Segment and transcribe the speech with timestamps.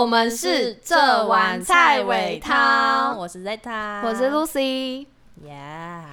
[0.00, 5.06] 我们是这碗菜尾汤，我是 Zeta，我是 Lucy。
[5.44, 6.04] ，Yeah，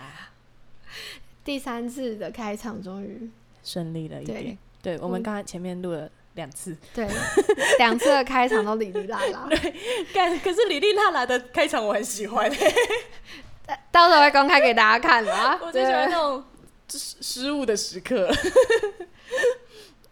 [1.45, 3.31] 第三次的开场终于
[3.63, 4.57] 顺利了一对点。
[4.81, 7.07] 对，我们嗯刚才前面录了两次，对
[7.77, 9.47] 两次的开场都哩哩啦啦，
[10.13, 12.51] 干，可是哩哩啦啦的开场我很喜欢，
[13.89, 15.57] 到时候会公开给大家看啦。
[15.63, 16.43] 我最喜欢对那种
[16.89, 18.29] 失失误的时刻。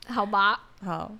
[0.08, 1.12] 好吧，好，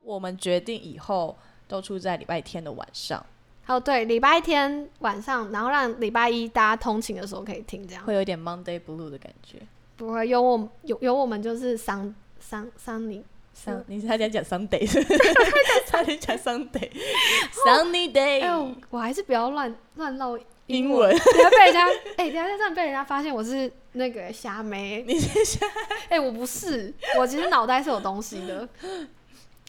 [0.00, 1.36] 我们决定以后
[1.68, 3.24] 都出在礼拜天的晚上，
[3.66, 9.58] 哦对，礼拜天晚上，然后让礼拜一大家通勤的时候可以听，这样会有一点 Monday Blue 的感觉。
[9.96, 13.24] 不会有我有有我们就是桑桑桑尼
[13.54, 14.86] 桑，你是他在讲 Sunday，
[15.86, 21.10] 差点讲 Sunday，Sunny Day，，我还是不要乱乱唠英文。
[21.10, 25.66] 等下被人家哎、等下这样被人家发现我是那个虾妹，你是瞎？
[26.10, 28.68] 哎、我不是，我其实脑袋是有东西的，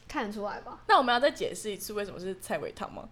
[0.08, 0.80] 看得出来吧？
[0.88, 3.04] 那我们要再解释一次为什么是菜尾汤吗？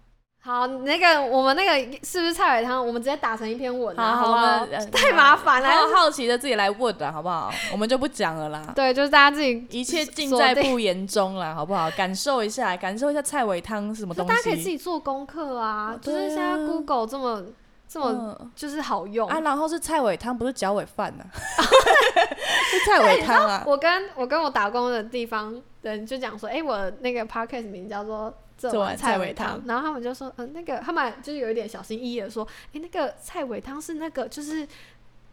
[0.42, 2.86] 好，那个我们那个是不是菜尾汤？
[2.86, 5.68] 我们直接打成一篇文啊，好不好太麻烦了。
[5.68, 7.52] 好好奇的自己来问的好不好？
[7.72, 8.72] 我们就不讲了啦。
[8.72, 11.90] 对，就是大家自己一切尽在不言中啦，好不好？
[11.90, 14.68] 感受一下，感受一下菜尾汤是什么东西大家可以自。
[14.68, 17.42] 己做功课啊，哦就是现在 Google 这么
[17.88, 19.28] 这么嗯就是好用。
[19.28, 21.24] 啊，然后是菜尾汤，不是脚尾饭呐，
[22.70, 23.64] 是菜尾汤啊。
[23.66, 34.66] 我跟我跟我打工的地方人就讲说，哎、我那个 podcast 名叫做这这碗碗菜菜尾汤，然后他们就说，嗯、那个他们就是有一点小心翼翼的说，哎、那个菜尾汤是那个就是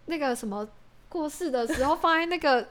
[0.06, 0.68] 那个什么
[1.10, 2.68] 过世的时候放在那个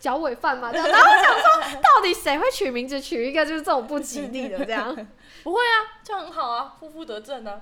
[0.00, 4.94] 脚尾饭嘛，这样，然后我想说，到底谁会取名字取一个就是这种不吉利的这样？
[5.44, 7.60] 不会啊，这样很好啊，夫妇得正啊，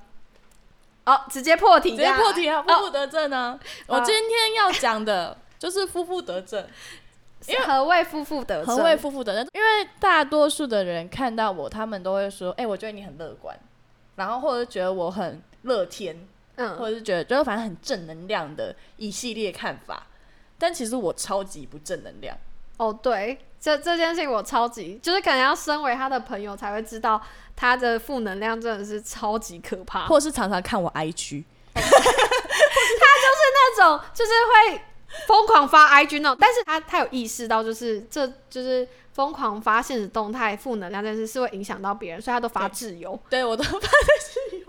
[1.05, 3.59] 哦，直接破题，直接破题啊，夫妇得正啊。
[3.87, 6.67] 我哦今天要讲的就是夫妇得正。
[7.47, 8.77] 因为何谓夫妇得正？
[8.77, 9.49] 何谓夫妇得正？
[9.53, 13.59] 因为大多数的人看到我，他们都会说：“哎、我觉得你很乐观。”
[14.17, 20.07] 然后或者觉得我很乐天，嗯，或者是觉得就是反正很正能量的一系列看法。
[20.59, 22.37] 但其实我超级不正能量。
[22.77, 27.21] 哦，对，这这件事情我超级，就是可能要身为他的朋友才会知道，
[27.55, 30.07] 他的负能量真的是超级可怕。
[30.07, 31.45] 或是常常看我 IG，
[31.75, 34.81] 他就是那种就是会
[35.27, 44.65] 疯狂发 IG 那种，但是他他有意识到，就是这就是疯狂发现实动态负能量这件事是会影响到别人，所以他都发自由，对我都发自由。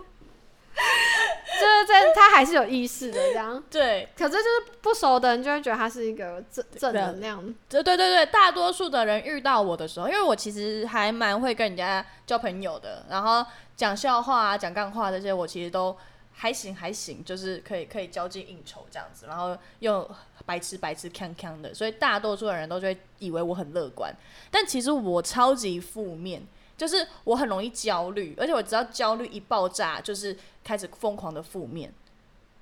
[1.58, 3.60] 就 是这他还是有意识的这样。
[3.70, 4.44] 对，可是就是
[4.82, 15.96] 不熟的人就会觉得他是一个正正能量，对对对对，大多数的人遇到我的时候，因为我其实还蛮会跟人家交朋友的，然后讲笑话啊、讲干话这些，我其实都
[16.36, 20.08] 还行还行，就是可以可以交际应酬这样子，然后又
[20.44, 24.14] 白痴白痴康康的，所以大多数的人都就会以为我很乐观，
[24.50, 26.46] 但其实我超级负面。
[26.76, 31.90] 就是我很容易焦虑，而且我只要焦虑一爆炸，就是开始疯狂的负面。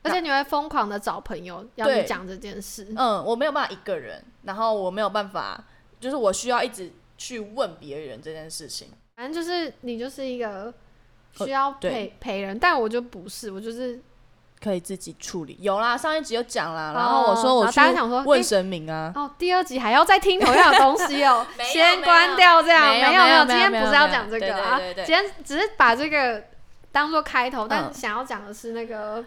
[0.04, 2.86] 而且你会疯狂的找朋友要对你讲这件事。
[2.96, 5.64] 嗯，我没有办法一个人，然后我没有办法，
[5.98, 8.86] 就是我需要一直去问别人这件事情。
[9.16, 10.72] 反正就是你就是一个呃
[11.36, 14.00] 需要陪陪人，但我就不是，我就是
[14.62, 26.44] 可以自己处理，有啦，上一集有讲啦，然后我说我去想说问神明啊，哦，第二集还要再听同样的东西哦， 先关掉这样，没有没有有，没有今天不是要讲这个啊，今天只是把这个
[26.92, 27.92] 当做开头，但嗯。
[27.92, 29.24] 想要讲的是那个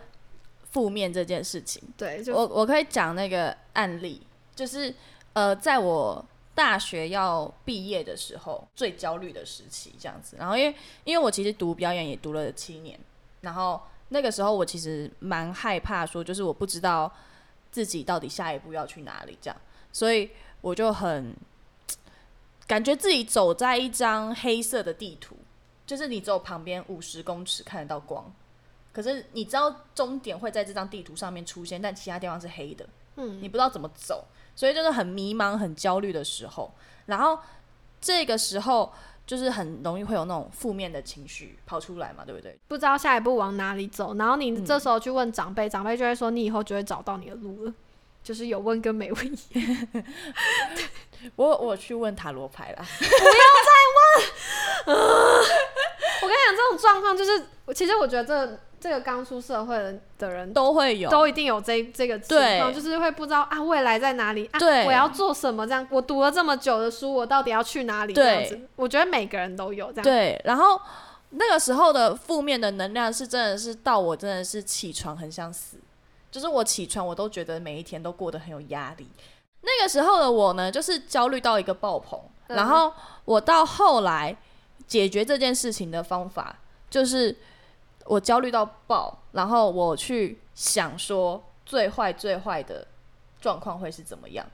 [0.71, 4.25] 负面这件事情，对，就我我可以讲那个案例，
[4.55, 4.93] 就是
[5.33, 6.23] 呃，在我
[6.57, 10.35] 大学要毕业的时候，最焦虑的时期这样子。
[10.39, 12.99] 然后因为因为我其实读表演也读了七年，
[13.41, 13.79] 然后
[14.09, 17.13] 那个时候我其实蛮害怕说，就是我不知道
[17.71, 20.31] 自己到底下一步要去哪里这样，所以
[20.61, 21.35] 我就很
[22.65, 25.37] 感觉自己走在一张黑色的地图，
[25.85, 28.33] 就是你只有旁边五十公尺看得到光。
[28.91, 34.25] 可是你知道终点会在这张地图上面出现，但其他地方是黑的，嗯你不知道怎么走，
[34.57, 36.73] 所以就是很迷茫、很焦虑的时候。
[37.05, 37.39] 然后
[38.01, 38.91] 这个时候
[39.25, 42.59] 就是很容易会有那种负面的情绪跑出来嘛，对不对？
[42.67, 47.73] 不知道下一步往哪里走，然后你嗯这时候去问长辈，长辈就会说你以后就会找到你的路了。
[48.23, 49.87] 就是有问跟没问一样，
[51.37, 52.83] 我我去问塔罗牌啦，
[54.85, 54.93] 我
[56.27, 68.61] 跟你讲，这种状况就是，其实我觉得这这个刚出社会的的人都会有，都一定有这这个情况，就是会不知道啊未来在哪里啊，我要做什么这样，我读了这么久的书，我到底要去哪里这样对子？
[68.75, 70.79] 我觉得每个人都有这样，对，然后
[71.31, 75.77] 那个时候的负面的能量是真的是到我真的是起床很想死，
[76.31, 79.09] 就是我起床我都觉得每一天都过得很有压力。
[79.61, 82.55] 那个时候的我呢，就是焦虑到一个爆棚，嗯。
[82.55, 82.93] 然后
[83.25, 84.37] 我到后来
[84.85, 86.55] 解决这件事情的方法
[86.89, 87.35] 就是
[88.07, 92.87] 我焦虑到爆，然后我去想说最坏最坏的
[93.39, 94.45] 状况会是怎么样。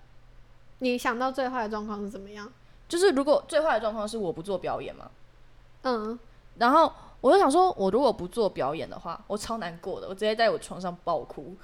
[0.80, 2.52] 你想到最坏的状况是怎么样？
[2.90, 5.10] 就是如果最坏的状况是我不做表演嘛，
[5.84, 6.20] 嗯，
[6.58, 6.92] 然后
[7.22, 11.56] 我就想说，我如果不做表演的话，我超难过的，我直接在我床上爆哭，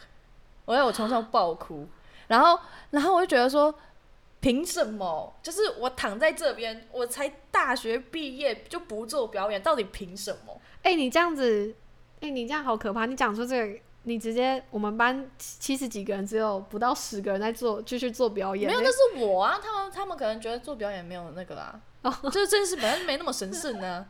[0.66, 1.88] 我在我床上爆哭，
[2.28, 2.60] 然后，
[2.92, 3.74] 然后我就觉得说，
[4.40, 5.34] 凭什么？
[5.44, 10.60] 就是我躺在这边，我才大学毕业就不做表演，到底凭什么？
[10.84, 11.76] 哎、你这样子，
[12.22, 13.06] 哎、你这样好可怕！
[13.06, 21.82] 你讲出这个，你直接我们班七十几个人，只有不到十个人在做，继续做表演、没有，欸那是我啊，他们他们可能觉得做表演没有那个啊，
[22.24, 24.08] 就是这件事本来就没那么神圣呢、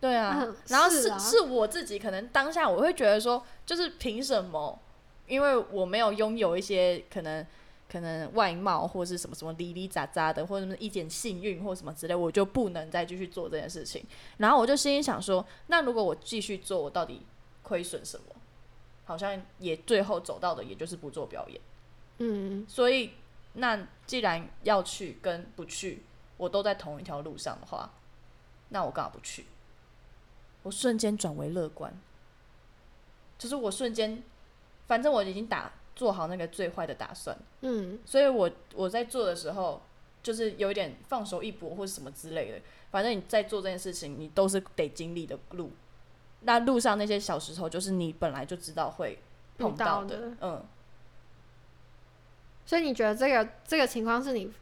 [0.00, 4.78] 对啊， 嗯然后是是啊是我自己，可能当下我会觉得说，就是凭什么？
[5.26, 7.46] 因为我没有拥有一些可能
[7.94, 14.04] 可能外貌或是什么什么哩哩杂杂的，或者什么一点幸运或什么之类，我就不能再继续做这件事情。
[14.38, 17.24] 然后我就心里想说，那如果我继续做，我到底
[17.62, 18.34] 亏损什么？
[19.04, 21.60] 好像也最后走到的也就是不做表演。
[22.18, 23.12] 嗯，所以，
[23.52, 26.02] 那既然要去跟不去，
[26.36, 27.88] 我都在同一条路上的话，
[28.70, 29.46] 那我干嘛不去？
[30.64, 31.96] 我瞬间转为乐观，
[33.38, 34.20] 就是我瞬间，
[34.88, 39.80] 反正我已经打做好那个最坏的打算，嗯，所以我我在做的时候，
[40.22, 42.60] 就是有一点放手一搏或者什么之类的。
[42.90, 45.70] 反正你在做这件事情，你都是得经历的路。
[46.40, 49.18] 那路上那些小石头，就是你本来就知道会
[49.58, 50.64] 碰到的，的嗯。
[52.66, 54.52] 所以你觉得这个这个情况是你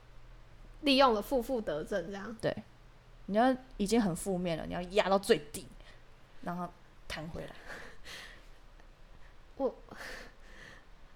[0.83, 2.37] 利用了负负得正这样？
[2.41, 2.55] 对
[3.27, 5.67] 你要已经很负面了，你要压到最低，
[6.43, 6.69] 然后
[7.09, 7.55] 弹回来。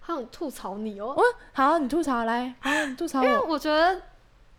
[0.06, 1.16] 好想吐槽你哦、
[1.52, 3.46] 好，你吐槽来，好，你吐槽因为我。
[3.48, 4.00] 我觉得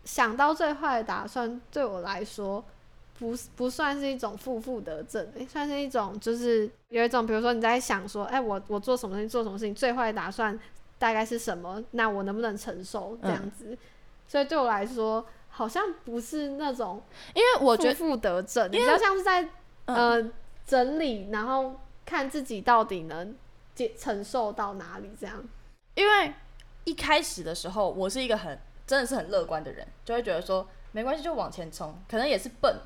[0.04, 2.62] 想到最坏的打算，对我来说
[3.18, 10.58] 不是不算是一种负负得正、欸，算是一种就是有一种，比如说你在想说，哎、我我做什么事情，做什么事情，最坏的打算
[10.98, 11.82] 大概是什么？
[11.92, 13.76] 那我能不能承受这样子？
[14.26, 17.02] 所以对我来说，好像不是那种
[17.34, 19.42] 因为我觉得，负负得正，比较像是在、
[19.86, 20.30] 嗯，呃
[20.66, 21.74] 整理，然后
[22.04, 23.34] 看自己到底能
[23.78, 25.44] 接承受到哪里这样。
[25.94, 26.32] 因为
[26.84, 31.94] 一开始的时候，我是一个很真的是很乐观的人，就会觉得说没关系，就往前冲。
[32.08, 32.76] 可能也是笨，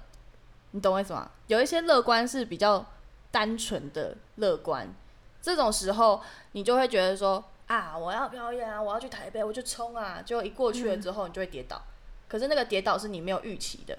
[0.73, 1.31] 你懂我意思吗？
[1.47, 2.85] 有一些乐观是比较
[3.31, 4.95] 单纯的乐观，
[5.41, 6.21] 这种时候
[6.53, 10.21] 你就会觉得说啊，我要表演啊，我要去台北，我就冲啊。
[10.21, 11.81] 结果一过去了之后，你就会跌倒。
[12.29, 13.99] 可是那个跌倒是你没有预期的，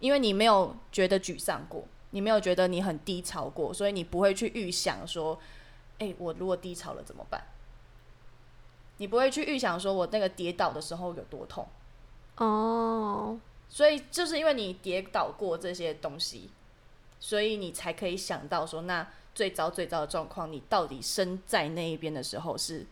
[0.00, 5.38] 因为你没有觉得沮丧过，你没有觉得你很低潮过，所以你不会去预想说，
[5.98, 7.42] 哎、我如果低潮了怎么办？
[8.98, 11.66] 你不会去预想说我那个跌倒的时候有多痛，
[12.38, 13.38] 哦，
[13.68, 16.50] 所以就是因为你跌倒过这些东西，
[17.20, 22.86] 所以你才可以想到说，那最糟最糟的状况，你到底身在那一边的时候是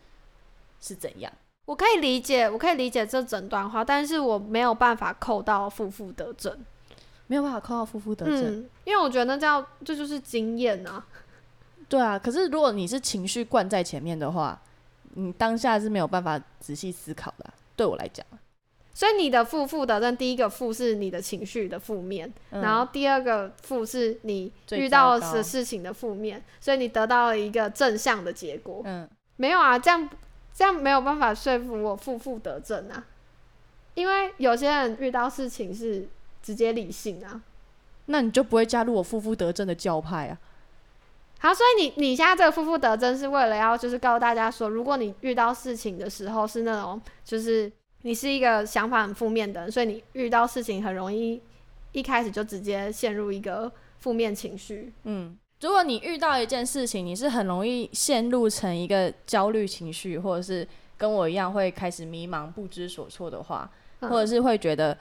[0.79, 1.33] 是怎样？
[1.65, 6.63] 我可以理解，我可以理解这整段话，但是我没有办法扣到负负得正。
[7.27, 8.59] 没有办法扣到负负得正。
[8.59, 11.03] 嗯，因为我觉得那叫这就是经验啊。
[11.87, 14.59] 对啊，可是如果你是情绪灌在前面的话，
[15.13, 18.25] 你当下是没有办法仔细思考的啊、对我来讲，
[18.93, 28.81] 所以你的负负得正，第一个负是你的情绪的负面，嗯然后第二个负是你遇到的事情的负面，所以你得到了一个正向的结果。
[28.85, 29.07] 嗯，
[29.37, 30.09] 没有啊，这样
[30.53, 33.05] 这样没有办法说服我负负得正啊，
[33.93, 36.07] 因为有些人遇到事情是
[36.41, 37.41] 直接理性啊。
[38.07, 40.37] 那你就不会加入我负负得正的教派啊？
[41.45, 47.71] 好，所以你你现在这个负负得正是为了要就是告诉大家说，如果你遇到事情的时候是那种就是
[48.01, 51.39] 你是一个想法很负面的人，所以你遇到事情很容易
[51.91, 54.91] 一开始就直接陷入一个负面情绪。
[55.03, 64.97] 嗯，如果你遇到一件事情，你是很容易陷入成一个焦虑情绪，或者是跟我一样会开始迷茫、不知所措的话，嗯或者是会觉得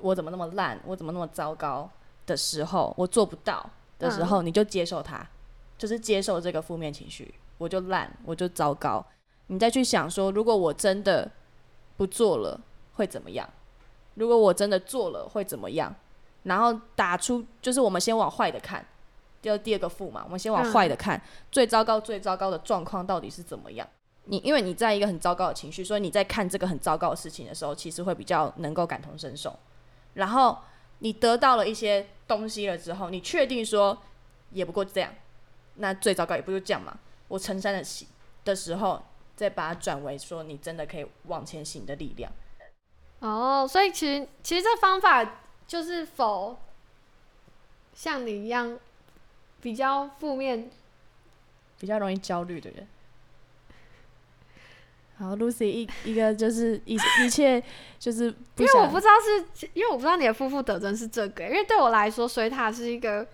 [0.00, 1.88] 我怎么那么烂，我怎么那么糟糕
[2.26, 3.64] 的时候，我做不到
[4.00, 5.24] 的时候，你就接受它，
[5.78, 9.02] 就是接受这个负面情绪，我就烂，我就糟糕。
[9.46, 11.30] 你再去想说，如果我真的
[11.96, 12.60] 不做了，
[12.94, 13.48] 会怎么样？
[14.14, 15.94] 如果我真的做了，会怎么样？
[16.42, 18.84] 然后打出，就是我们先往坏的看，
[19.40, 21.20] 第二第二个负嘛，我们先往坏的看，
[21.50, 23.86] 最糟糕最糟糕的状况到底是怎么样？
[24.24, 29.56] 你因为你在一个很糟糕的情绪，所以你在看这个很糟糕的事情的时候，其实会比较能够感同身受。
[30.14, 30.58] 然后
[30.98, 33.96] 你得到了一些东西了之后，你确定说
[34.50, 35.12] 也不过这样，
[35.78, 36.98] 那最糟糕也不就这样嘛？
[37.28, 38.06] 我承担得起
[38.44, 39.02] 的时候，
[39.36, 42.32] 再把它转为说你真的可以往前行的力量。
[43.20, 46.58] 哦，所以其实其实这方法就是否
[47.92, 48.78] 像你一样
[49.60, 50.70] 比较负面，
[51.78, 52.86] 比较容易焦虑的人。
[55.18, 57.60] 好，Lucy 一一个就是一一切
[57.98, 63.26] 就是因为我不知道是因为我不知道你的负负得正是这个，因为对我来说，水塔是一个，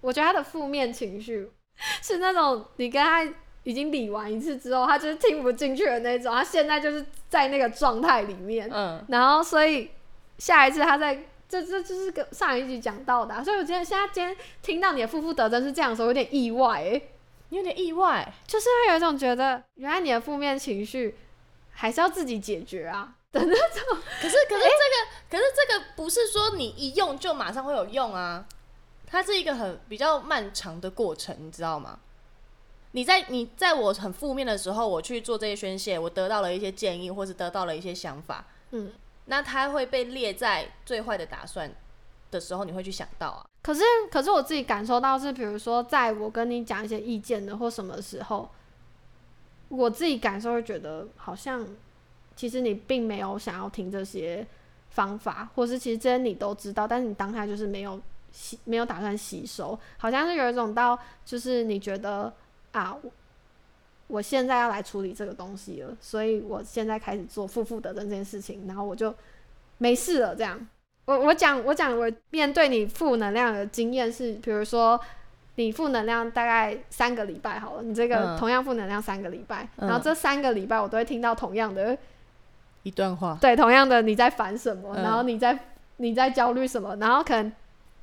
[0.00, 1.50] 我觉得他的负面情绪
[2.02, 3.22] 是那种你跟他
[3.64, 9.90] 已经理完一次之后，他就是听不进去的那种，他现在就是在那个状态里面，嗯，然后所以
[10.38, 11.14] 下一次他在
[11.48, 17.10] 这这就是跟上一集讲到的啊、所以我今天现在今天听到你的负负得正是这样的时候，有点意外诶、
[17.50, 21.16] 你有点意外，就是会有一种觉得原来你的负面情绪
[21.70, 23.14] 还是要自己解决啊。
[23.32, 23.98] 的那种。
[24.20, 28.44] 可是可是这个，可是这个不是说你一用就马上会有用啊，
[29.12, 31.98] 它是一个很比较漫长的过程，你知道吗？
[32.92, 38.90] 你在你在我很负面的时候，我去做这些宣泄，我得到了一些建议，或是得到了一些想法，嗯，
[39.26, 41.70] 那它会被列在最坏的打算
[42.30, 43.44] 的时候，你会去想到啊。
[43.60, 48.48] 可是可是我自己感受到是，比如说在我跟你讲一些意见的或什么时候，
[49.68, 51.66] 我自己感受会觉得好像
[52.34, 54.46] 其实你并没有想要听这些
[54.88, 58.00] 方法，或是其实这些你都知道，但是你当下就是没有
[58.32, 62.32] 吸没有打算吸收，好像是有一种到就是你觉得
[62.72, 62.96] 啊。
[63.00, 63.10] 我
[64.08, 69.14] 我现在要来处理这个东西了，所以我现在开始做负负得正这件事情，然后我就
[69.78, 70.36] 没事了。
[70.36, 70.68] 这样，
[71.06, 75.00] 我我讲我讲我面对你负能量的经验是，比如说
[75.54, 81.96] 你负能量大概三个礼拜好了，你这个嗯同样负能量三个礼拜，嗯然后这三个礼拜我都会听到同样的，
[82.82, 85.58] 一段话，对，同样的你在烦什么，嗯然后你在
[85.96, 87.50] 你在焦虑什么，然后可能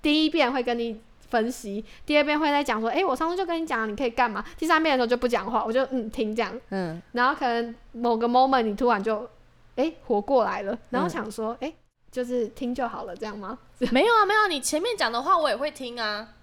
[0.02, 9.30] 第一遍会跟你分析，第二遍会在讲说，诶，我上次就跟你讲你可以干嘛，第三遍的时候就不讲话，我就嗯听这样，嗯，然后可能某个 moment 你突然就
[9.76, 11.76] 诶活过来了，然后嗯想说，诶，
[12.12, 13.58] 就是听就好了，这样吗？
[13.92, 16.36] 没有啊，没有啊，你前面讲的话我也会听啊。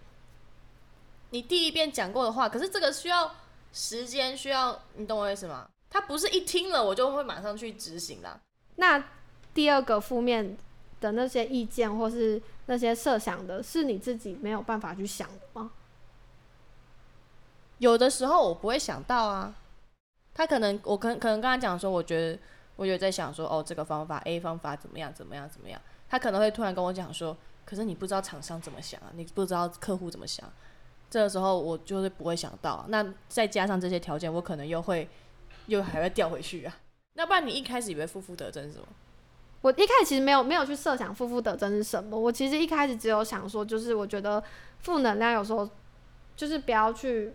[1.31, 3.35] 你第一遍讲过的话，可是这个需要
[3.73, 5.69] 时间，需要你懂我意思吗？
[5.91, 8.41] 他不是一听了我就会马上去执行的。
[8.77, 9.03] 那
[9.53, 10.57] 第二个负面
[11.01, 15.73] 的那些意见或是那些设想的，是你自己没有办法去想的吗？
[17.79, 19.55] 有的时候我不会想到啊，
[20.35, 22.39] 他可能我可可能跟他讲说，我觉得
[22.77, 30.51] 我有在想说，哦，这个方法 A 方法怎么样怎么样怎么样，他可能会突然跟我讲说，可是你不知道厂商怎么想啊，你不知道客户怎么想，
[31.11, 35.09] 这个时候我就是不会想到、那再加上这些条件，我可能又会
[35.67, 36.75] 又还会掉回去啊。
[37.13, 38.87] 那不然你一开始以为负负得正是什么？
[39.67, 44.41] 我一开始其实没有没有去设想负负得正是什么，我其实一开始只有想说，就是我觉得
[44.79, 45.69] 负能量有时候
[46.37, 47.35] 就是不要去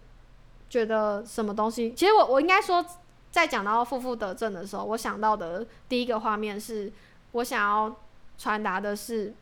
[0.69, 1.91] 觉得什么东西。
[1.93, 2.85] 其实我我应该说，
[3.31, 6.89] 在讲到负负得正的时候，我想到的第一个画面是
[7.33, 7.93] 我想要
[8.37, 9.33] 传达的是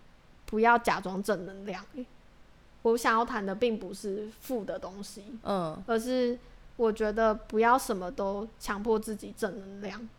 [0.48, 1.86] 不要假装正能量。
[2.81, 6.39] 我想要谈的并不是负的东西，嗯而是
[6.77, 10.10] 我觉得不要什么都强迫自己正能量。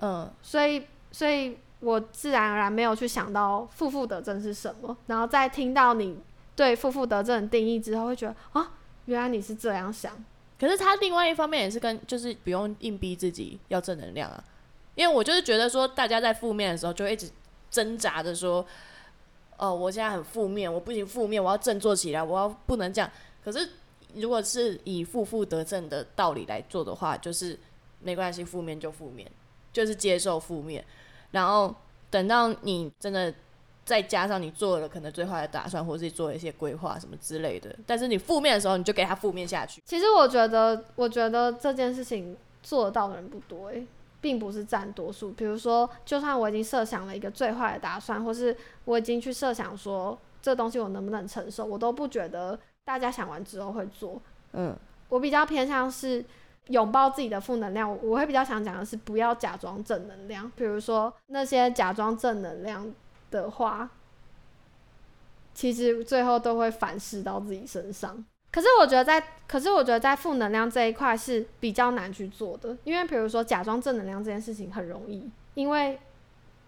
[0.00, 6.18] 嗯所以，所以我自然而然没有去想到负负得正是什么，然后在听到你
[6.54, 8.72] 对负负得正的定义之后，会觉得啊，
[9.06, 10.12] 原来你是这样想。
[10.58, 14.44] 可是他另外一方面也是跟就是不用硬逼自己要正能量啊，
[14.94, 17.30] 因为我就是觉得说大家在负面的时候就一直
[17.70, 18.64] 挣扎着说，
[19.56, 23.10] 哦，我现在很负面，我不行负面，我要振作起来，我要不能这样。
[23.42, 23.66] 可是
[24.14, 27.58] 如果是以负负得正的道理来做的话，就是
[28.00, 29.26] 没关系，负面就负面，
[29.72, 30.84] 就是接受负面，
[31.30, 31.74] 然后
[32.10, 33.32] 等到你真的
[33.84, 39.82] 再加上你做了可能最坏的打算，或者是做了一些规划什么之类的，但是你负面的时候，你就给他负面下去。
[39.84, 43.86] 其实我觉得，我觉得这件事情做得到的人不多诶、
[44.20, 45.32] 并不是占多数。
[45.32, 54.20] 比如说，就算我已经设想了一个最坏的打算，或是我已经去设想说这东西我能不能承受，我都不觉得大家想完之后会做。
[54.52, 54.76] 嗯
[55.08, 56.24] 我比较偏向是
[56.70, 60.50] 拥抱自己的负能量，我会比较想讲的是不要假装正能量。
[60.56, 62.92] 比如说那些假装正能量
[63.30, 63.90] 的话，
[65.52, 68.24] 其实最后都会反噬到自己身上。
[68.52, 75.98] 可是我觉得在，可是我觉得在负能量这一块是比较难去做的，因为比如说假装正能量这件事情很容易，因为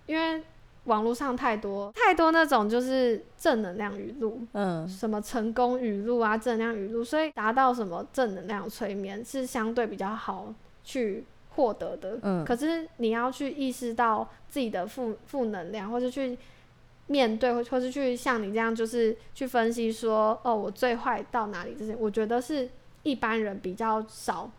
[0.07, 0.45] 因为
[0.85, 12.19] 网络上太多太多那种就是正能量语录，嗯什么成功语录啊、正能量语录，所以达到什么正能量催眠是相对比较好去获得的。
[12.23, 16.37] 嗯可是你要去意识到自己的负负能量，或者去
[17.07, 22.69] 面对，或或是去像你这样，就是去分析说，哦，我最坏到哪里这些，我觉得是
[23.03, 24.51] 一般人比较少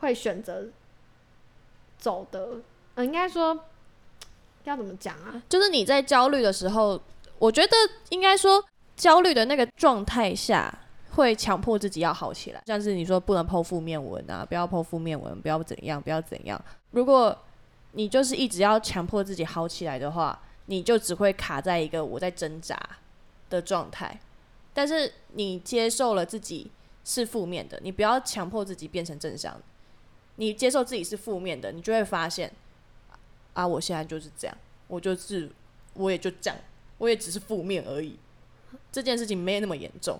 [0.00, 0.68] 会选择
[1.98, 2.56] 走的。
[2.96, 3.64] 呃，应该说
[4.64, 5.42] 要怎么讲啊？
[5.48, 7.00] 就是你在焦虑的时候，
[7.38, 7.76] 我觉得
[8.10, 8.62] 应该说，
[8.96, 10.72] 焦虑的那个状态下，
[11.12, 16.62] 会强迫自己要好起来，像是你说不能剖负面文啊，不要剖负面文，不要怎样，不要怎样。
[16.90, 17.36] 如果
[17.92, 22.78] 你就是一直要强迫自己好起来的话，你就只会卡在一个我在挣扎
[23.48, 24.20] 的状态。
[24.72, 26.70] 但是你接受了自己
[27.04, 29.60] 是负面的，你不要强迫自己变成正向。
[30.36, 32.50] 你接受自己是负面的，你就会发现，
[33.60, 34.56] 啊，我现在就是这样，
[34.88, 35.50] 我就是，
[35.92, 36.58] 我也就这样，
[36.96, 38.18] 我也只是负面而已。
[38.90, 40.18] 这件事情没有那么严重。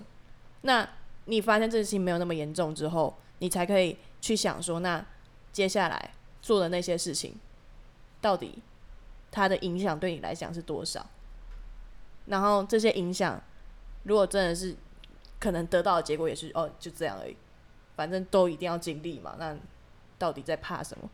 [0.61, 0.87] 那
[1.25, 5.03] 你发现这件事情没有那么严重之后，你才可以去想说，那
[5.51, 7.35] 接下来做的那些事情，
[8.21, 8.59] 到底
[9.31, 11.03] 它的影响对你来讲是多少？
[12.27, 13.41] 然后这些影响，
[14.03, 14.75] 如果真的是
[15.39, 17.35] 可能得到的结果也是哦，就这样而已，
[17.95, 19.35] 反正都一定要经历嘛。
[19.39, 19.57] 那
[20.19, 21.09] 到底在怕什么？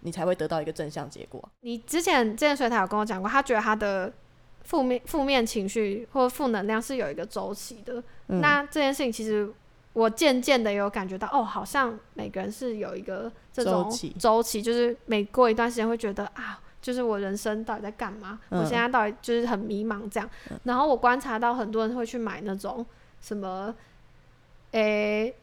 [0.00, 1.42] 你才会得到一个正向结果。
[1.60, 4.12] 你之前之前水塔有跟我讲过，他觉得他的
[4.64, 8.02] 负面负面情绪或负能量是有一个周期的。
[8.28, 9.52] 嗯那这件事情其实
[9.92, 16.60] 我渐渐的有感觉到，哦，好像每个人是有一个这种周期周期，就是每过一段时间会觉得啊。
[16.82, 18.40] 就是我人生到底在干嘛？
[18.48, 20.26] 嗯我现在到底就是很迷茫这样。
[20.64, 22.86] 然后我观察到很多人会去买那种
[23.20, 23.74] 什么，
[24.70, 25.34] 诶、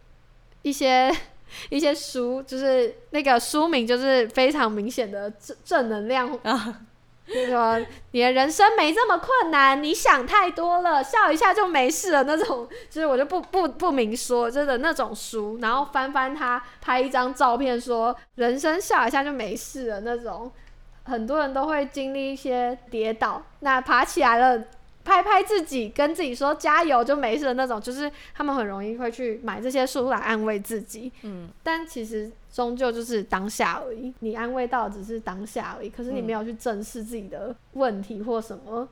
[0.64, 1.16] 一些
[1.70, 6.82] 一些书，就是那个书名就是非常明显的正正能量啊，
[7.28, 7.80] 就是说
[8.12, 20.52] 你的人生没这么困难，你想太多了，笑一下就没事了那种，就是我就不不不明说，真的那种书，然后翻翻它，拍一张照片说人生笑一下就没事了那种，
[21.04, 24.64] 很多人都会经历一些跌倒，那爬起来了。
[25.08, 31.12] 拍拍自己，跟自己说加油就没事的那种，就是他们很容易会去买这些书来安慰自己。
[31.22, 38.90] 嗯，但其实终究就是当下而已，你安慰到只是当下而已，可是你嗯没有去正视自己的问题或什么。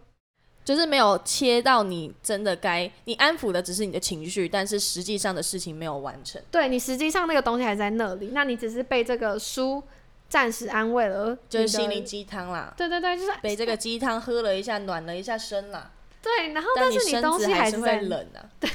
[0.64, 9.84] 就是没有切到你真的该你安抚的只是你的情绪，但是实际上的事情没有完成，对你实际上那个东西还在那里，那你只是被这个书
[10.28, 12.74] 暂时安慰了，就是心灵鸡汤啦。
[12.76, 15.92] 对对对，就是被这个鸡汤喝了一下，暖了一下身啦，
[16.26, 18.50] 对，然后但是你东西还是在会，冷啊。
[18.60, 18.70] 对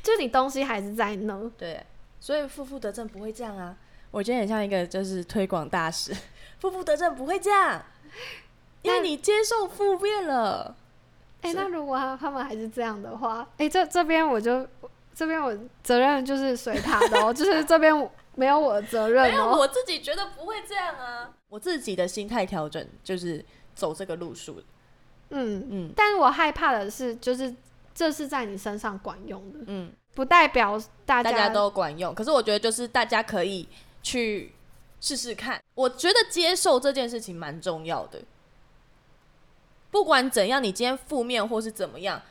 [0.00, 1.50] 就是你东西还是在那。
[1.58, 1.84] 对，
[2.20, 3.76] 所以负负得正不会这样啊。
[4.12, 6.14] 我觉得很像一个就是推广大使，
[6.60, 7.82] 负负得正不会这样，
[8.82, 10.76] 因为那你接受负面了。
[11.40, 14.64] 哎、是那如果他他们还是这样的话，哎、这这边我就
[15.12, 17.92] 这边我责任就是随他的哦，就是这边
[18.36, 19.58] 没有我的责任 没有，哦。
[19.58, 21.34] 我自己觉得不会这样啊。
[21.48, 24.64] 我自己的心态调整就是走这个路数的。
[25.32, 27.54] 嗯，嗯但是我害怕的是，就是
[27.94, 32.14] 这是在你身上管用的，嗯，不代表大家大家都管用。
[32.14, 33.68] 可是我觉得就是大家可以
[34.02, 34.52] 去
[35.00, 35.60] 试试看。
[35.74, 38.20] 我觉得接受这件事情蛮重要的。
[39.90, 42.22] 不管怎样，你今天负面或是怎么样，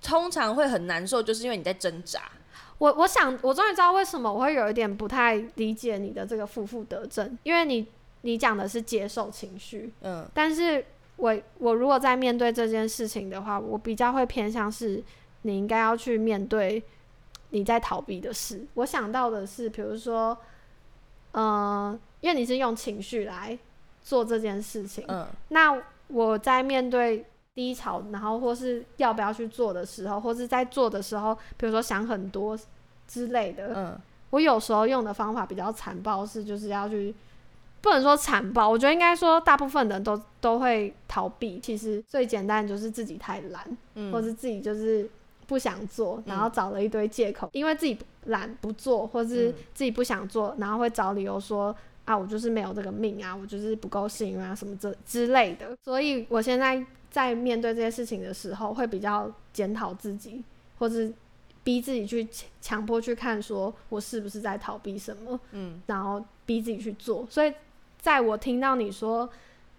[0.00, 2.30] 通常会很难受，就是因为你在挣扎。
[2.78, 7.86] 我我想，我终于知道为什么我会有一点不太理解你的这个负负得正，因为你
[8.22, 10.84] 你讲的是接受情绪，嗯但是
[11.16, 15.02] 我我如果在面对这件事情的话，我比较会偏向是
[15.42, 16.82] 你应该要去面对
[17.50, 18.66] 你在逃避的事。
[18.74, 20.36] 我想到的是，比如说，
[21.32, 23.56] 嗯、因为你是用情绪来
[24.02, 32.58] 做这件事情，嗯那我在面对低潮，然后或是要不要去做的时候，或是在做的时候，比如说想很多
[33.06, 37.14] 之类的，嗯我有时候用的方法比较残暴，是就是要去，
[37.82, 41.58] 不能说残暴，我觉得应该说大部分人都都会逃避。
[41.60, 45.06] 其实最简单就是自己太懒，或嗯是自己就是
[45.46, 55.76] 不想做，然后找了一堆借口，因为自己懒不做，或是嗯自己不想做，然后会找理由说啊，我就是没有这个命啊，我就是不够幸运啊，什么这之类的。
[55.84, 60.42] 所以我现在在面对这些事情的时候，会比较检讨自己，
[60.78, 61.12] 或是
[61.64, 67.26] 逼自己去强强迫去看，说我是不是在逃避什么，嗯然后逼自己去做。
[67.28, 67.52] 所以
[68.02, 69.30] 在我听到你说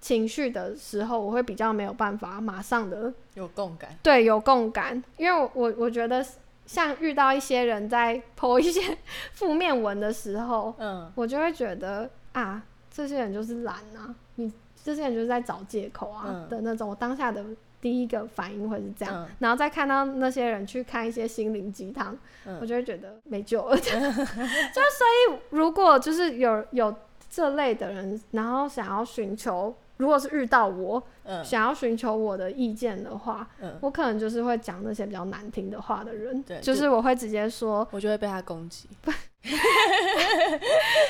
[0.01, 3.95] 情绪的时候，我会比较没有办法马上的有共感。
[4.01, 6.25] 对，有共感，因为我我我觉得
[6.65, 8.97] 像遇到一些人在 剖一些
[9.33, 14.51] 负面文的时候，嗯我就会觉得啊，这些人就是懒啊，你
[14.83, 16.89] 这些人就是在找借口啊、嗯的那种。
[16.89, 17.43] 我当下的
[17.81, 23.75] 第一个反应会是这样，嗯然后再看到那些人去看一些心灵鸡汤，嗯我就会觉得没救了。
[23.79, 26.93] 就所以，如果就是有有
[27.33, 38.87] 这类的人，然后想要寻求，如果是遇到我，嗯想要寻求我的意见的话，嗯，我可能就是会讲那些比较难听的话的人，对就是我会直接说，我就会被他攻击。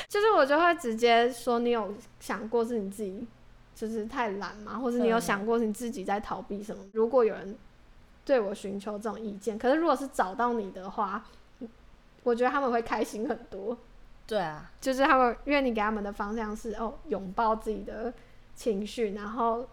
[0.08, 3.26] 就是我就会直接说，你有想过是你自己
[3.74, 4.78] 就是太懒吗？
[4.78, 6.82] 或者你有嗯想过是你自己在逃避什么？
[6.94, 7.54] 如果有人
[8.24, 9.58] 对我寻求这种意见。
[9.58, 11.22] 可是如果是找到你的话，
[12.22, 13.76] 我觉得他们会开心很多。
[14.26, 18.12] 对啊，就是他们，因为你给他们的方向是哦，拥抱自己的
[18.54, 19.68] 情绪，然后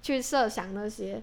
[0.00, 1.20] 去设想那些，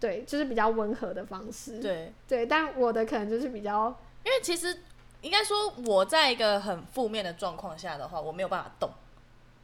[0.00, 1.78] 对，就是比较温和的方式。
[1.78, 4.80] 对，对，但我的可能就是比较，因为其实
[5.20, 8.90] 应该说我在一个很负面的状况下的话，我没有办法动，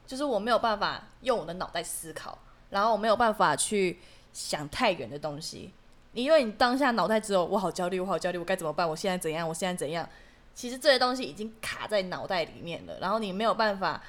[0.07, 2.38] 就是我没有办法用我的脑袋思考，
[2.71, 3.99] 然后我没有办法去
[4.33, 5.73] 想太远的东西，
[6.12, 8.88] 因为你当下脑袋只有我好焦虑，我好焦虑，我该怎么办？
[8.88, 9.49] 我现在怎样？
[9.49, 10.09] 我现在怎样？
[10.55, 14.03] 其实这些东西已经卡在脑袋里面了，然后你没有办法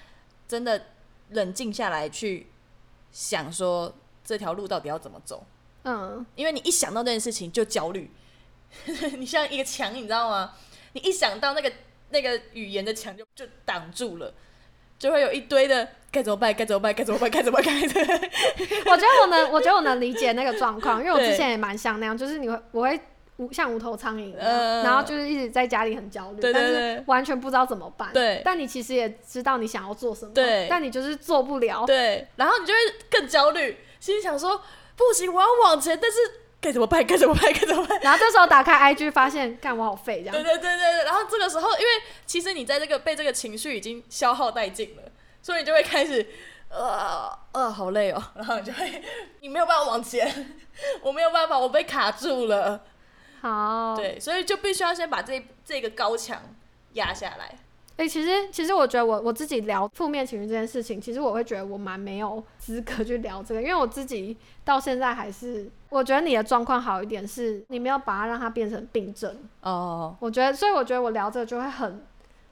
[0.47, 0.81] 真的
[1.31, 2.47] 冷静下来去
[3.11, 5.43] 想说这条路到底要怎么走，
[5.83, 8.11] 嗯，因为你一想到这件事情就焦虑，
[9.17, 10.53] 你像一个墙，你知道吗？
[10.93, 11.71] 你一想到那个
[12.09, 14.33] 那个语言的墙就就挡住了，
[14.99, 16.53] 就会有一堆的该怎么办？
[16.53, 16.93] 该怎么办？
[16.93, 17.29] 该怎么办？
[17.29, 17.65] 该怎么办？
[18.85, 22.99] 我觉得我能，我觉得我能理解那个状况，因为我之前也蛮像那样，就是你会，我会
[23.37, 28.09] 无像无头苍蝇然后就是一直在家里很焦虑，但是完全不知道怎么办。
[28.13, 31.85] 对但你其实也知道你想要做什么，对但你就是做不了。
[31.85, 34.61] 对，然后你就会更焦虑，心里想说
[34.95, 36.17] 不行，我要往前，但是
[36.61, 37.05] 该怎么办？
[37.05, 37.51] 该怎么办？
[37.51, 37.99] 该怎么办？
[38.01, 40.33] 然后这时候打开 IG，发现干我好废这样。
[40.33, 41.85] 对对对对对，然后这个时候，因为
[42.25, 45.03] 其实你在这个被这个情绪已经消耗殆尽了，
[45.41, 46.25] 所以你就会开始，
[46.69, 49.03] 呃呃，好累哦，然后你就会，
[49.41, 50.57] 你没有办法往前，
[51.01, 52.81] 我没有办法，我被卡住了，
[53.45, 56.41] 好，对，所以就必须要先把这这个高墙
[56.93, 57.59] 压下来。
[57.97, 69.37] 哎、其实其实我觉得我我自己聊负面情绪这件事情，其实我会觉得我蛮没有资格去聊这个，因为我自己到现在还是，我觉得你的状况好一点是，你没有把它让它变成病症。
[69.61, 72.03] 哦，我觉得，所以我觉得我聊这个就会很，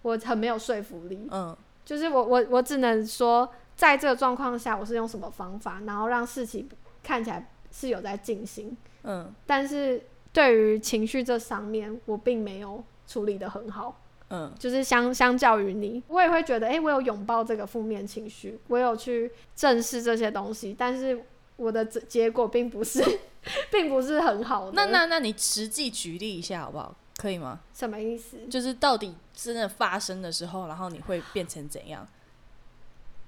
[0.03, 1.27] 我很没有说服力。
[1.31, 6.69] 嗯就是我我我只能说，在这个状况下，我是用什么方法，然后让事情
[7.03, 10.01] 看起来是有在进行，嗯但是
[10.33, 13.99] 对于情绪这上面，我并没有处理的很好。
[14.29, 21.23] 嗯就是相相较于你，我也会觉得，哎、我有拥抱这个负面情绪，我有去正视这些东西，但是
[21.55, 23.03] 我的结结果并不是，
[23.69, 24.71] 并不是很好的。
[24.73, 26.95] 那那那你实际举例一下好不好？
[27.17, 27.59] 可以吗？
[27.75, 28.37] 什么意思？
[28.49, 32.07] 就是到底真的发生的时候，然后你会变成怎样？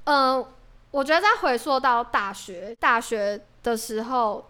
[0.05, 0.43] 嗯、
[0.89, 4.49] 我觉得在回溯到大学，大学的时候，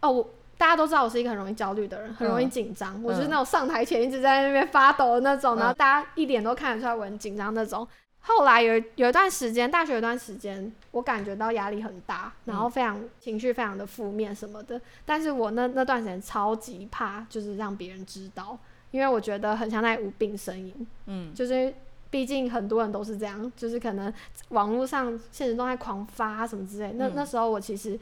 [0.00, 3.02] 哦，我大家都知道我是一个很容易焦虑的人，很容易嗯紧张。
[3.02, 7.86] 我就是嗯那种上台前一直在那边发抖的那种，嗯然后大家一点都看得出来我很紧张那种。
[8.20, 14.80] 后来有有一段时间，大学有一段时间，我感觉到压力很大，然后非常情绪非常的负面什么的。
[15.04, 18.58] 但是我那那段时间超级怕，就是让别人知道，
[18.90, 20.86] 因为我觉得很像在无病呻吟。
[21.06, 21.72] 嗯就是
[22.10, 24.12] 毕竟很多人都是这样，就是可能
[24.48, 26.92] 网络上现实动态狂发什么之类。
[26.96, 27.96] 那嗯那时候我其实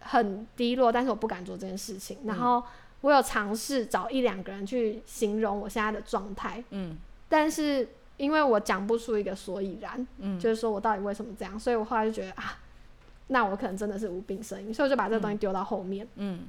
[0.00, 2.18] 很低落，但是我不敢做这件事情。
[2.24, 2.64] 然嗯后
[3.02, 6.96] 我有尝试找一两个人去形容我现在的状态，嗯。
[7.28, 10.38] 但是因为我讲不出一个所以然，嗯。
[10.38, 12.58] 就是说我到底为什么这样，所以我后来就觉得啊，
[13.28, 16.06] 那我可能真的是无病呻吟，所以我就把这个东西丢到后面。
[16.16, 16.46] 嗯。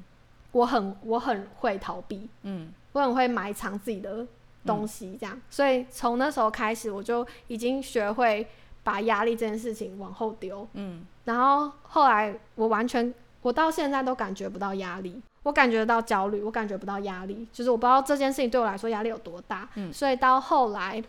[0.54, 2.74] 我很我很会逃避，嗯。
[2.92, 4.28] 我很会埋藏自己的
[4.66, 8.46] 东西，这样，所以从那时候开始，我就已经学会
[8.84, 10.68] 把压力这件事情往后丢。
[10.74, 11.06] 嗯。
[11.24, 19.68] 然后后来我完全，我到现在都感觉不到压力，我感觉到焦虑，我感觉不到压力，就是我不知道这件事情对我来说压力有多大。
[19.76, 21.04] 嗯所以到后来，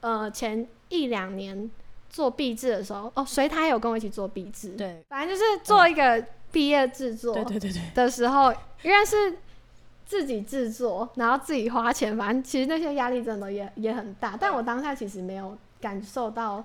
[0.00, 1.70] 呃，前一两年
[2.08, 7.32] 做毕制的时候，哦，随他有跟我一起做毕制，对反正就是做一个毕业制作。
[7.34, 9.38] 对对对对，的时候，因为是
[10.04, 14.36] 自己制作，然后自己花钱，反正其实那些压力真的也也很大。
[14.38, 16.64] 但我当下其实没有感受到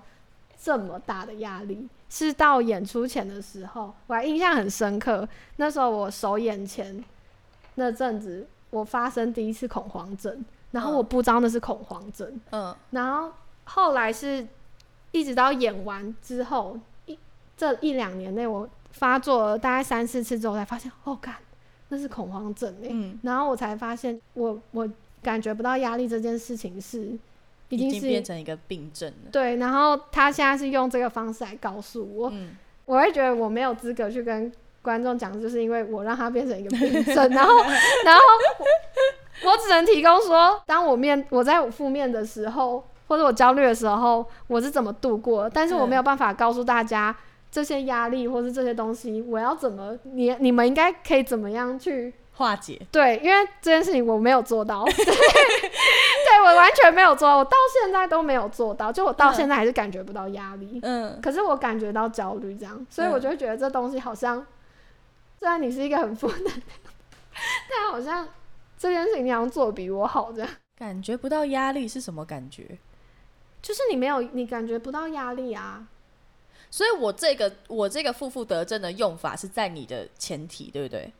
[0.62, 5.28] 这么大的压力，是到演出前的时候，我还印象很深刻。
[5.58, 7.04] 那时候我首演前
[7.76, 12.76] 那阵子，我发生第一次恐慌症，然后我不知道那是恐慌症，嗯。
[12.92, 13.32] 然后
[13.66, 14.48] 后来是
[15.12, 17.18] 一直到演完之后一
[17.58, 21.36] 这一两年内，我发作了大概三四次之后，才发现哦，干，
[21.90, 24.88] 那是恐慌症哎、嗯，然后我才发现我我
[25.22, 27.18] 感觉不到压力这件事情是
[27.70, 29.32] 已已经经是变成一个病症了。
[29.32, 32.56] 对，然后他现在是用这个方式来告诉我，嗯。
[32.86, 34.52] 我会觉得我没有资格去跟
[34.84, 37.58] 观众讲，就是因为我让他变成一个病症， 然后
[38.06, 38.22] 然后
[39.42, 47.16] 我我只能提供说，当我面我在负面的时候，或者我焦虑的时候，我是怎么度过的，但是我没有办法告诉大家
[47.50, 52.80] 这些压力或是这些东西，我要怎么你你们应该可以怎么样去化解。
[52.92, 60.80] 对，因为这件事情我没有做到， 对，对我完全没有做到，我到现在都没有做到，就我到现在还是感觉不到压力。
[60.84, 64.46] 嗯可是我感觉到焦虑，这样，所以我就会觉得这东西好像，
[65.40, 66.62] 虽然你是一个很负能量，
[67.70, 68.28] 但好像
[68.78, 72.78] 这件事情你好像做比我好，这样感觉不到压力是什么感觉？
[73.62, 75.88] 就是你没有你感觉不到压力啊。
[76.70, 81.14] 所以我这个我这个负负得正的用法是在你的前提，对不对？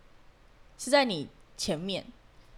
[0.78, 2.06] 是在你前面。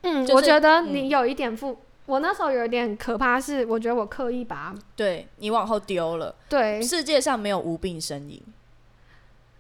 [0.02, 6.36] 嗯，就是我觉得嗯你有一点负，我那时候有一点可怕是，我觉得我刻意把它对你往后丢了。
[6.48, 8.42] 对世界上没有无病呻吟，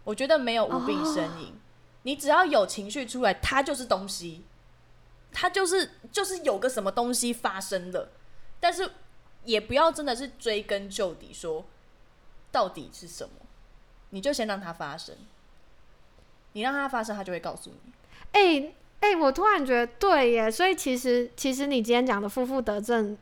[0.03, 1.53] 我觉得没有无病呻吟。
[2.03, 4.43] 你只要有情绪出来，它就是东西，
[5.33, 8.09] 它就是就是有个什么东西发生了，
[8.59, 8.89] 但是
[9.43, 11.65] 也不要真的是追根究底说
[12.51, 13.45] 到底是什么，
[14.11, 15.15] 你就先让它发生。
[16.53, 17.91] 你让它发生，它就会告诉你。
[18.31, 23.17] 哎哎、我突然觉得对耶，所以其实其实你今天讲的负负得正，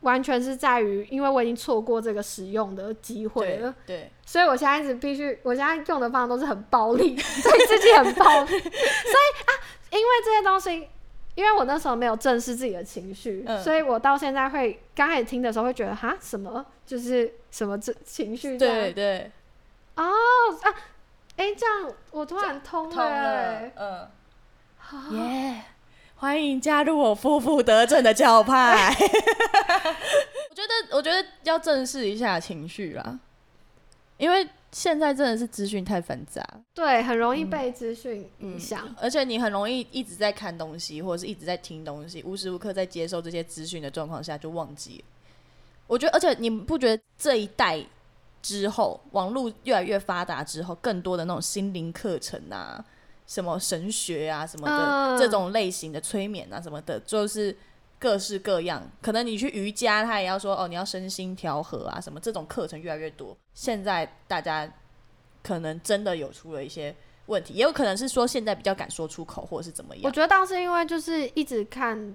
[0.00, 9.50] 完全是在于，因为我已经错过这个使用的机会对了，对，所以我现在一直必须，我现在用的方法都是很暴力， 对自己很暴力，所以啊，
[9.90, 10.88] 因为这些东西。
[11.34, 16.66] 因为我那时候没有正视自己的情绪，嗯所以我到现在会刚开始听的时候会觉得哈什么？
[16.84, 19.30] 就是什么这情绪对对，
[19.94, 20.02] 哦
[20.62, 20.74] 啊，
[21.36, 24.08] 哎、这样我突然通通了了欸，，嗯，
[25.12, 25.62] 耶、
[26.16, 28.94] 欢迎加入我负负得正的教派。
[30.50, 33.18] 我觉得，我觉得要正视一下情绪啦，
[34.16, 36.42] 因为现在真的是资讯太繁杂，
[36.74, 38.94] 对，很容易嗯被资讯影响。
[39.00, 45.04] 而且你很容易一直在看东西，或者是一直在听东西，无时无刻在接受这些资讯的状况下就忘记了。
[45.86, 47.82] 我觉得，而且你不觉得这一代
[48.42, 52.84] 之后，网络越来越发达之后，更多的那种心灵课程啊，
[53.28, 57.54] 什么神学啊什么的，嗯这种类型的催眠啊什么的，就是
[57.98, 58.82] 各式各样。
[59.02, 63.36] 可能你去瑜伽，他也要说哦，你要身心调和啊什么，这种课程越来越多。
[63.52, 64.68] 现在大家
[65.42, 72.14] 可能真的有出了一些问题，也有可能是说现在比较敢说出口，或者是怎么样，我觉得倒是因为就是一直看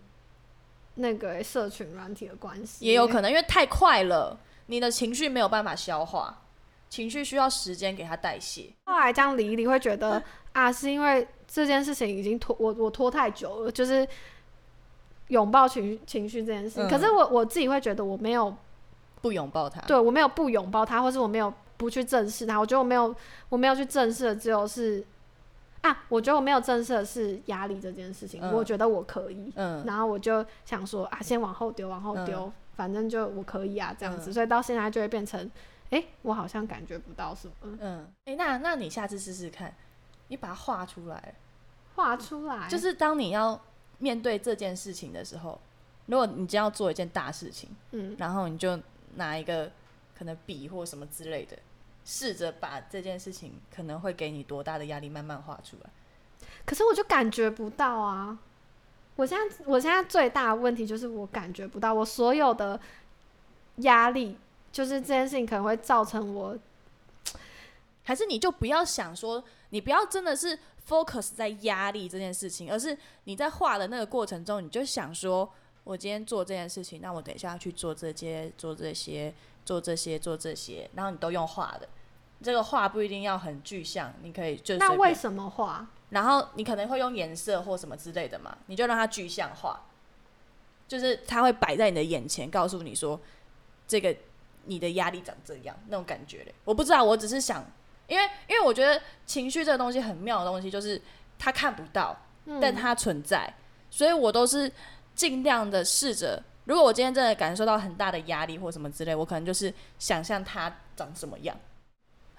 [0.96, 6.43] 那个欸社群软体的关系，也有可能因为太快了，你的情绪没有办法消化，
[6.94, 8.72] 情绪需要时间给它代谢。
[8.86, 14.08] 后来这样理一理，会觉得啊，是因为这件事情已经拖我我拖太久了，就是
[15.30, 18.56] 拥抱情绪情绪这件事可是我我自己会觉得我没有
[19.24, 22.60] 不拥抱他，对我没有不拥抱他，或是我没有不去正视他。
[22.60, 23.16] 我觉得我没有
[23.50, 25.04] 我没有去正视的只有是
[25.82, 28.40] 啊，我觉得我没有正视的是压力这件事情。
[28.40, 34.30] 嗯我觉得我可以，嗯，然后我就想说啊，先往后丢，往后丢，反正就我可以啊，这样子。
[34.30, 35.50] 嗯所以到现在就会变成，
[35.90, 39.76] 哎、我好像感觉不到什么，嗯，哎、那那你下次试试看，
[40.28, 41.36] 你把它画出来，
[41.96, 43.60] 画出来，就是当你要
[44.00, 45.60] 面对这件事情的时候，
[46.08, 48.80] 如果你今天要做一件大事情，嗯，然后你就
[49.16, 49.72] 拿一个
[50.18, 51.58] 可能笔或什么之类的，
[52.04, 55.90] 试着把这件事情可能会给你多大的压力慢慢画出来。
[56.66, 58.40] 可是我就感觉不到啊。
[59.16, 62.80] 我现在我现在最大的问题就是我感觉不到，我所有的
[63.78, 64.38] 压力，
[64.72, 66.58] 就是这件事情可能会造成我
[68.04, 75.50] 还是你就不要想说，你不要真的是 focus 在压力这件事情，而是你在画的那个过程中，你就想说，
[75.84, 81.88] 我今天做这件事情，那我等一下要去做这些，做这些，做这些，做这些，然后你都用画的。
[82.44, 85.88] 这个画不一定要很具象，你可以就是那为什么画？
[86.10, 89.82] 然后你可能会用颜色或什么之类的嘛，你就让它具象化，
[90.88, 93.20] 就是它会摆在你的眼前，告诉你说
[93.88, 94.16] 这个
[94.66, 96.54] 你的压力长这样那种感觉嘞。
[96.66, 97.66] 我不知道，我只是想，
[98.08, 101.02] 因为因为我觉得情绪这个东西很妙的东西，就是
[101.40, 102.16] 它看不到，
[102.62, 103.52] 但它存在，
[103.90, 104.72] 所以我都是
[105.16, 106.44] 尽量的试着。
[106.66, 111.58] 如果我今天真的感受到很大的压力或什么之类，我可能就是想象它长什么样。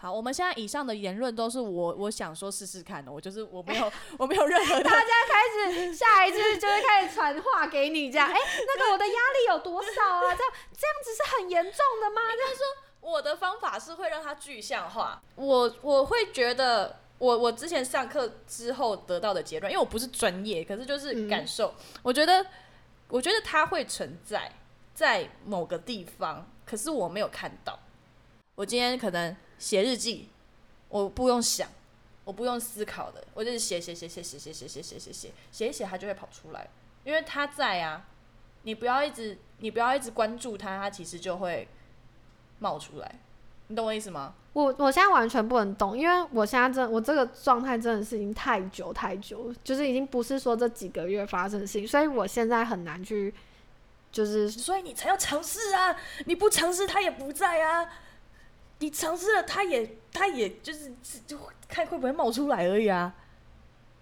[0.05, 10.21] 好，我们现在以上的言论都是我我想说试试看的，我就是我没有我没有任何的大家开始下一次就会开始传话给你，这样，哎、那个我的压力有多少啊？
[10.21, 10.37] 这样
[10.77, 12.21] 这样子是很严重的吗？
[13.01, 15.23] 我的方法是会让它具象化。
[15.37, 22.45] 我我会觉得，我我之前上课之后得到的结论，因为我不是专业，可是就是嗯感受，我觉得
[23.09, 24.53] 我觉得它会存在
[24.93, 27.79] 在某个地方，可是我没有看到。
[28.57, 30.29] 我今天可能写日记，
[30.90, 31.66] 我不用想，
[32.22, 36.68] 我不用思考的，我就是写写写写写写写写写写写写一写，它就会跑出来，
[37.03, 38.05] 因为它在啊。
[38.64, 41.66] 你不要一直，你不要一直关注它，它其实就会
[42.59, 43.14] 冒出来。
[43.68, 44.35] 你懂我意思吗？
[44.53, 53.33] 我我现在完全不能懂，因为我现在真我这个状态真的是已经太久太久了，就是已经不是说这几个月发生的事情，所以我现在很难去，
[54.12, 55.96] 就是所以你才要尝试啊！
[56.27, 57.88] 你不尝试，它也不在啊。
[58.79, 60.93] 你尝试了，它也，它也就是
[61.27, 63.15] 就看会不会冒出来而已啊。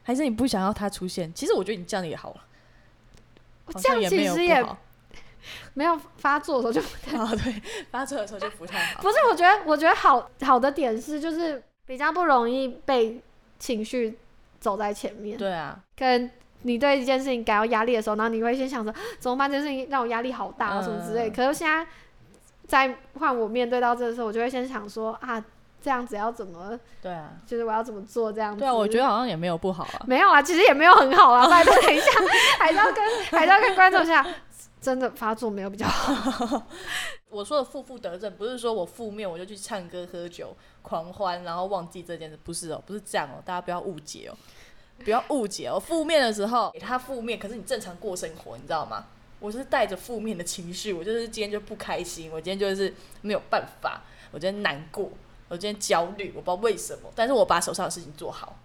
[0.02, 1.32] 还是你不想要它出现？
[1.34, 2.44] 其实我觉得你这样也好了，
[3.66, 4.64] 我这样其实也。
[5.74, 9.02] 没有发作的时候就不太好， 对，发作的时候就不太好。
[9.02, 13.20] 不是，我觉得我觉得好好的点是，就是比较不容易被
[13.58, 14.16] 情绪
[14.60, 15.36] 走在前面。
[15.36, 16.30] 对啊，跟
[16.62, 21.28] 你对一件事情感到压力的时候，然后你会先想着怎么办，这件事情让我压力好大、啊，嗯什么之类。
[21.28, 21.84] 可是现在
[22.72, 25.44] 在换我面对到这的时候，我就会先想说啊，
[25.82, 28.60] 这样子要怎么，对啊，就是我要怎么做这样子。
[28.60, 30.04] 对啊，我觉得好像也没有不好啊。
[30.06, 31.46] 没有啊，其实也没有很好啊。
[31.50, 32.06] 拜托，等一下，
[32.58, 34.26] 还是要跟 还是要跟观众下，
[34.80, 36.62] 真的发作没有比较好。
[37.28, 44.36] 我说的负负得正，不是说我负面我就去唱歌、喝酒、狂欢，然后忘记这件事，不是哦，不是这样哦，大家不要误解哦，
[45.04, 45.78] 不要误解哦。
[45.78, 49.04] 负面的时候给他负面，可是你正常过生活，你知道吗？
[49.42, 55.10] 我是带着负面的情绪，我就是今天就不开心，我今天就是没有办法，我今天难过，
[55.48, 58.56] 我今天焦虑，我不知道为什么，但是我把手上的事情做好。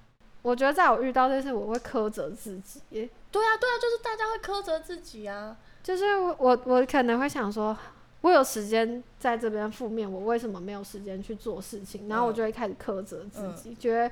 [0.43, 5.57] 我觉得在我遇到这事，我会苛责自己，对啊，对啊，就是大家会苛责自己啊。
[5.81, 7.75] 就是我我我可能会想说，
[8.21, 12.07] 我有时间在这边负面，我为什么没有时间去做事情？
[12.07, 14.11] 然后我就会开始苛责自己，觉得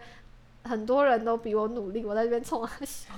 [0.63, 3.13] 很多人都比我努力，我在这边冲啊笑。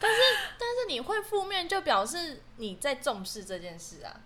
[0.00, 0.18] 但是
[0.58, 4.20] 但是你会负面，就表示你在重视这件事啊。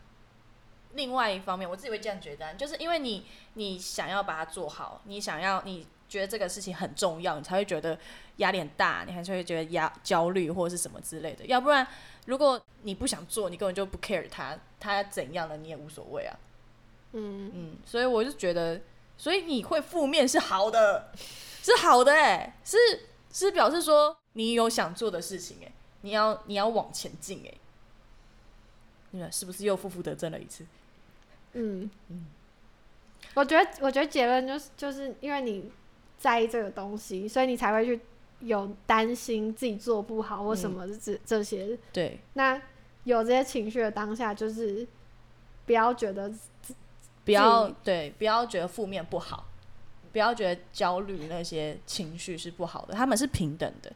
[0.92, 7.98] 另外一方面，我自己会这样觉得啊，就是因为你你想要把它做好，你想要你觉得这个事情很重要，你才会觉得
[8.36, 11.44] 压力很大，你还是会觉得压焦虑或者是什么之类的。
[11.46, 11.84] 要不然，
[12.26, 16.38] 如果你不想做，你根本就不 care 它，它怎样了你也无所谓啊。
[17.10, 18.80] 嗯，嗯，所以我就觉得，
[19.18, 21.10] 所以你会负面是好的，
[21.60, 22.76] 是好的哎、是
[23.34, 27.52] 是表示说你有想做的事情哎、你要你要往前进哎、
[29.10, 30.64] 你们是不是又负负得正了一次？
[31.52, 31.90] 嗯，
[33.34, 35.70] 我觉得，我觉得结论就是，就是因为你
[36.16, 38.00] 在意这个东西，所以你才会去
[38.40, 41.78] 有担心自己做不好或什么的这、这些。
[41.92, 42.60] 对，那
[43.04, 44.86] 有这些情绪的当下，就是
[45.66, 46.32] 不要觉得
[47.24, 49.46] 不要对，不要觉得负面不好，
[50.14, 53.92] 不要觉得焦虑那些情绪是不好的，他们是平等的，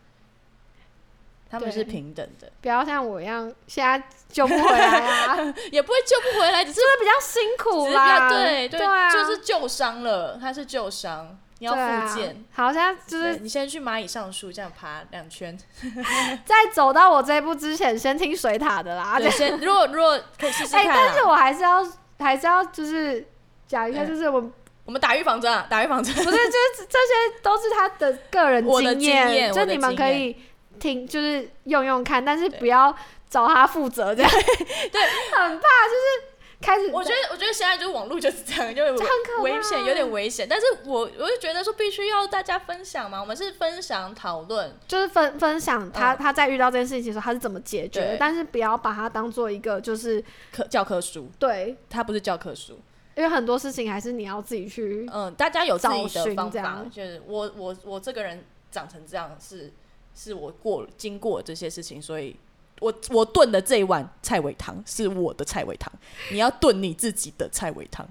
[1.48, 5.36] 他们是平等的，不要像我一样，现在救不回来啊，
[5.70, 8.28] 也不会救不回来，只是会比较辛苦啦。
[8.28, 12.44] 对对啊，就是旧伤了，他是旧伤，你要复健。
[12.52, 15.56] 好像就是你先去蚂蚁上树，这样爬两圈。
[16.44, 19.20] 在走到我这一步之前，先听水塔的啦。
[19.20, 21.28] 对，先如果如果可以试试哎、看、但是啊。
[21.28, 21.86] 我还是要
[22.18, 23.24] 还是要就是
[23.68, 24.52] 讲一下，哎就是我们
[24.88, 26.14] 我们打预防针啊，打预防针。
[26.14, 28.66] 不是，就是 这些都是他的个人
[28.98, 30.34] 经验，就你们可以
[30.80, 32.96] 听，就是用用看，但是不要
[33.28, 34.30] 找他负责，这样。
[34.30, 35.02] 对，
[35.38, 36.24] 很怕就是
[36.62, 40.46] 开始，我觉得，我觉得现在就是网络就是这样，就很危险，有点危险。
[40.48, 46.16] 但是我我就觉得说，必须要大家分享嘛，我们是分享讨论，就是分分享他、嗯。
[46.16, 52.80] 他在遇到这件事情的时候他是怎么解决的，但是不要把它当做一个就是课教科书，对，它不是教科书。
[53.18, 59.72] 因为很多事情还是你要自己去，嗯，大家有自己的方法就是我我我这个人长成这样是
[60.14, 62.36] 是我过经过这些事情，所以
[62.78, 65.92] 我我炖的这一碗菜尾汤是我的菜尾汤，
[66.30, 68.08] 你要炖你自己的菜尾汤。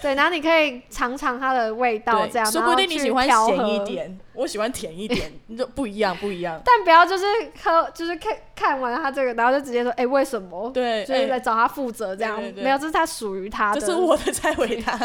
[0.00, 6.60] 对，然后你可以尝尝它的味道，这样，说不定你喜欢调咸一和，点，我喜欢甜一点，你就不一样不一样。
[6.64, 7.24] 但不要就是
[7.62, 10.70] 喝，就是看看完他这个，然后就直接说，哎、为什么？
[10.70, 13.80] 对，就是哎来找他负责这样，没有，这是他属于他的。
[13.80, 14.98] 这是我的菜尾汤，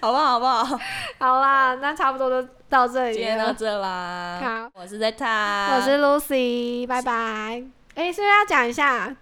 [0.00, 0.26] 好不好？
[0.26, 0.78] 好不好？
[1.18, 3.52] 好啦，那差不多就到这里今天到。
[3.52, 4.40] 这啦。
[4.42, 7.62] 好，我是在他，我是 Lucy，拜拜。
[7.94, 9.14] 哎、是不是要讲一下？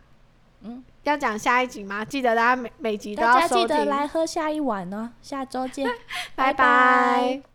[0.64, 2.05] 嗯，要讲下一集吗？
[2.05, 4.07] 记得大家每每集都要收听。
[4.07, 5.88] 喝下一碗哦，下周见。
[6.35, 7.52] 拜拜。